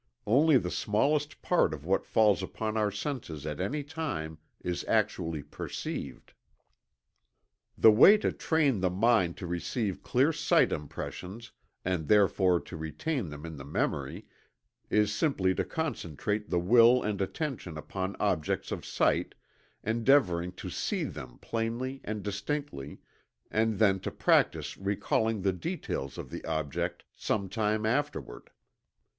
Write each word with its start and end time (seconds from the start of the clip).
Only 0.25 0.57
the 0.57 0.71
smallest 0.71 1.43
part 1.43 1.75
of 1.75 1.85
what 1.85 2.07
falls 2.07 2.41
upon 2.41 2.75
our 2.75 2.89
senses 2.89 3.45
at 3.45 3.61
any 3.61 3.83
time 3.83 4.39
is 4.59 4.83
actually 4.87 5.43
perceived." 5.43 6.33
The 7.77 7.91
way 7.91 8.17
to 8.17 8.31
train 8.31 8.79
the 8.79 8.89
mind 8.89 9.37
to 9.37 9.45
receive 9.45 10.01
clear 10.01 10.33
sight 10.33 10.71
impressions, 10.71 11.51
and 11.85 12.07
therefore 12.07 12.59
to 12.61 12.75
retain 12.75 13.29
them 13.29 13.45
in 13.45 13.57
the 13.57 13.63
memory 13.63 14.25
is 14.89 15.13
simply 15.13 15.53
to 15.53 15.63
concentrate 15.63 16.49
the 16.49 16.57
will 16.59 17.03
and 17.03 17.21
attention 17.21 17.77
upon 17.77 18.15
objects 18.19 18.71
of 18.71 18.83
sight, 18.83 19.35
endeavoring 19.83 20.51
to 20.53 20.71
see 20.71 21.03
them 21.03 21.37
plainly 21.43 22.01
and 22.03 22.23
distinctly, 22.23 22.97
and 23.51 23.77
then 23.77 23.99
to 23.99 24.09
practice 24.09 24.77
recalling 24.79 25.43
the 25.43 25.53
details 25.53 26.17
of 26.17 26.31
the 26.31 26.43
object 26.45 27.03
some 27.15 27.47
time 27.47 27.85
afterward. 27.85 28.49